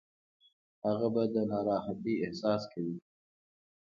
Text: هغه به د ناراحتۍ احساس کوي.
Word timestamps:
هغه 0.85 1.07
به 1.13 1.23
د 1.33 1.35
ناراحتۍ 1.51 2.15
احساس 2.25 2.61
کوي. 2.71 2.97